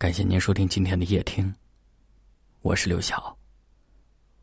[0.00, 1.54] 感谢您收听今天的夜听，
[2.62, 3.38] 我是刘晓。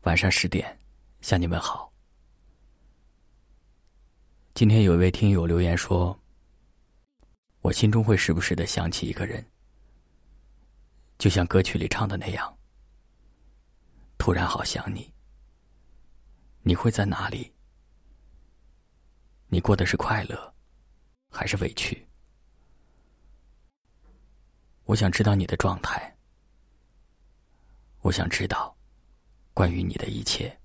[0.02, 0.78] 晚上十点
[1.20, 1.92] 向你问好。
[4.54, 6.16] 今天有一位听友留言说
[7.60, 9.44] ：“我心中会时不时的想起一个人，
[11.18, 12.56] 就像歌曲里唱的那样，
[14.16, 15.12] 突然好想你。
[16.62, 17.52] 你会在哪里？
[19.48, 20.54] 你过的是快乐，
[21.32, 22.00] 还是委屈？”
[24.88, 26.16] 我想知道你的状态，
[28.00, 28.74] 我想知道
[29.52, 30.58] 关于你的一切。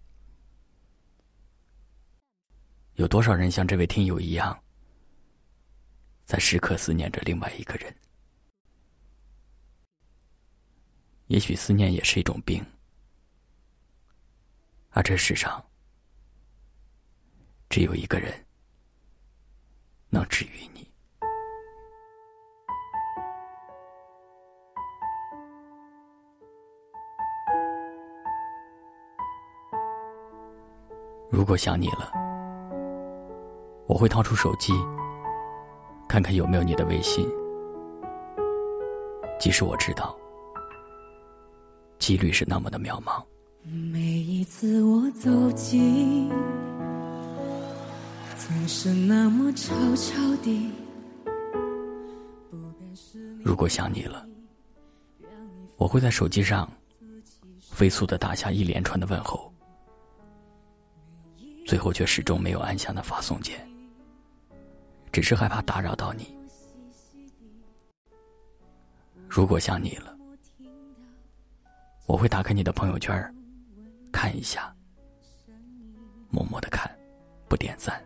[2.93, 4.57] 有多少人像这位听友一样，
[6.23, 7.93] 在时刻思念着另外一个人？
[11.27, 12.65] 也许思念也是一种病，
[14.91, 15.61] 而这世上
[17.69, 18.33] 只有一个人
[20.09, 20.92] 能治愈你。
[31.33, 32.11] 如果想你了，
[33.87, 34.71] 我会掏出手机，
[36.07, 37.27] 看看有没有你的微信。
[39.39, 40.15] 即使我知道，
[41.97, 43.19] 几率是那么的渺茫。
[43.63, 46.29] 每一次我走近，
[48.37, 50.71] 总是那么悄悄地。
[53.43, 54.23] 如果想你了，
[55.77, 56.71] 我会在手机上
[57.71, 59.51] 飞速的打下一连串的问候。
[61.73, 63.67] 最后却始终没有按下那发送键，
[65.11, 66.37] 只是害怕打扰到你。
[69.27, 70.15] 如果想你了，
[72.05, 73.35] 我会打开你的朋友圈
[74.11, 74.71] 看一下，
[76.29, 76.87] 默默的看，
[77.49, 77.99] 不点赞，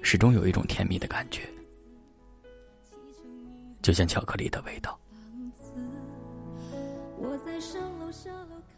[0.00, 1.42] 始终有一种甜蜜的感觉，
[3.82, 4.96] 就像巧克力的味道。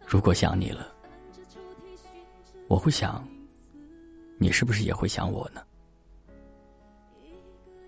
[0.06, 0.97] 如果想你了。
[2.68, 3.26] 我会想，
[4.36, 5.64] 你是不是也会想我呢？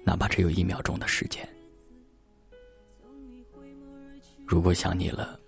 [0.03, 1.47] 哪怕只有一秒钟的时间。
[4.47, 5.39] 如果想你了，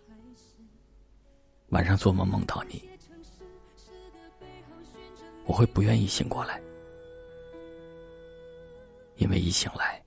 [1.71, 2.87] 晚上做梦梦到你，
[5.44, 6.60] 我会不愿意醒过来，
[9.16, 10.04] 因为一醒来，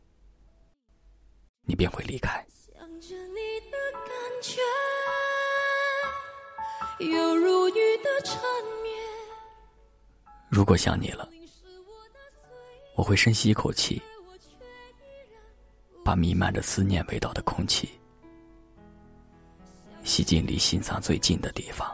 [1.63, 2.45] 你便会离开。
[6.99, 8.39] 有如雨的缠。
[10.55, 11.29] 如果想你了，
[12.95, 14.01] 我会深吸一口气，
[16.01, 17.89] 把弥漫着思念味道的空气
[20.05, 21.93] 吸进离心脏最近的地方。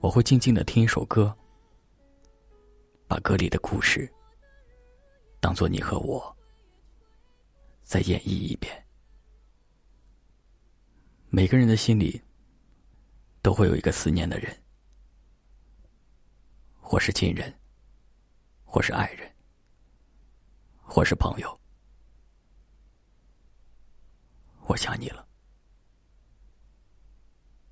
[0.00, 1.36] 我会静静的听一首歌，
[3.06, 4.10] 把歌里的故事
[5.38, 6.34] 当做你和我
[7.82, 8.82] 再演绎一遍。
[11.28, 12.18] 每个人的心里
[13.42, 14.63] 都会有一个思念的人。
[16.86, 17.52] 或是亲人，
[18.62, 19.34] 或是爱人，
[20.82, 21.58] 或是朋友，
[24.66, 25.26] 我想你了，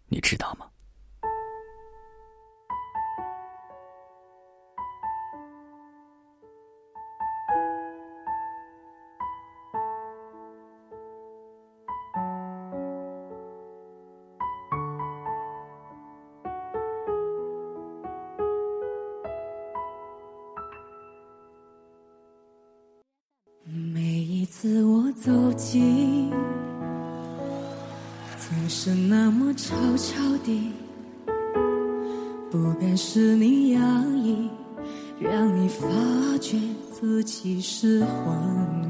[0.07, 0.72] 你知道吗？
[24.55, 26.31] 次我走近，
[28.37, 30.71] 总是那么悄悄地，
[32.51, 33.81] 不敢使你压
[34.23, 34.51] 抑，
[35.19, 35.89] 让你发
[36.39, 36.59] 觉
[36.93, 38.37] 自己是幻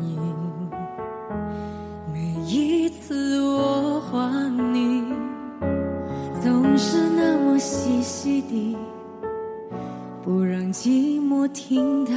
[0.02, 0.18] 影。
[2.12, 5.04] 每一次我唤你，
[6.42, 8.76] 总是那么细细地，
[10.24, 12.12] 不让寂寞听到。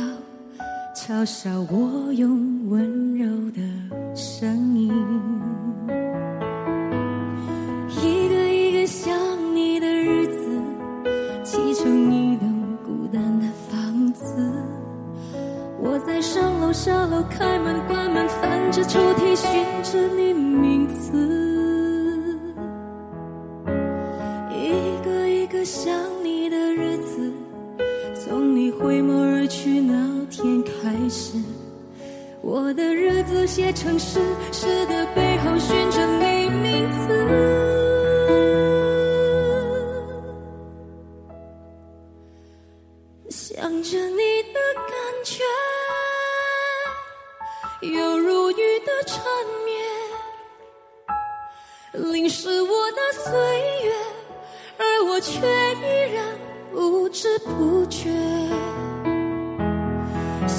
[0.95, 3.61] 嘲笑我用温柔的
[4.15, 4.91] 声音，
[8.01, 9.15] 一个一个想
[9.55, 10.61] 你的日子，
[11.43, 14.51] 砌成一栋孤单的房子。
[15.79, 22.37] 我在上楼下楼，开门关门，翻着抽屉，寻着你名字。
[24.51, 25.93] 一个一个想
[26.23, 27.31] 你的日子，
[28.13, 30.15] 从你回眸而去那。
[30.27, 31.37] 天开始，
[32.47, 34.19] 我的日子写成诗，
[34.51, 37.07] 诗的背后寻着你名字，
[43.31, 44.93] 想着你的感
[45.23, 45.43] 觉，
[47.81, 49.25] 犹如雨的缠
[49.65, 49.73] 绵。
[52.11, 53.33] 淋湿我的岁
[53.83, 53.91] 月，
[54.77, 56.23] 而我却依然
[56.71, 58.11] 不知不觉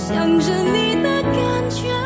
[0.09, 2.06] 想着你的感觉。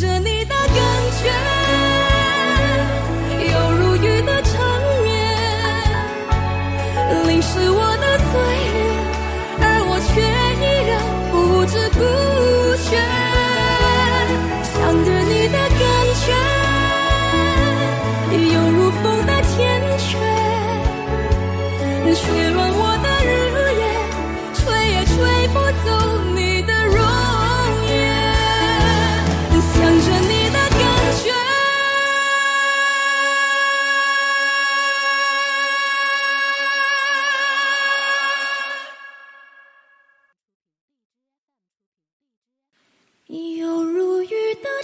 [0.00, 0.29] 想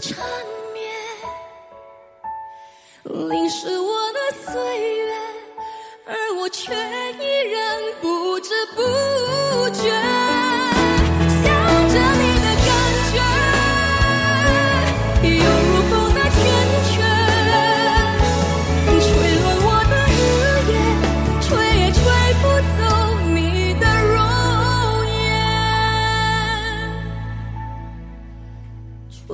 [0.09, 0.25] 缠
[0.73, 0.89] 绵，
[3.29, 4.21] 淋湿我的
[4.53, 4.55] 岁
[4.95, 5.13] 月，
[6.07, 6.73] 而我却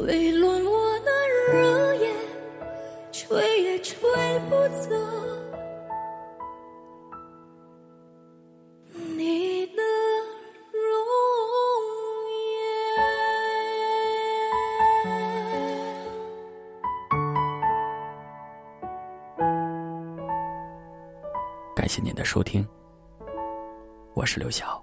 [0.04, 2.12] 吹乱我那热夜，
[3.12, 4.00] 吹也吹
[4.50, 4.90] 不走
[9.16, 9.82] 你的
[10.72, 10.82] 容
[12.26, 12.66] 颜。
[21.76, 22.66] 感谢您的收听，
[24.14, 24.81] 我是刘晓。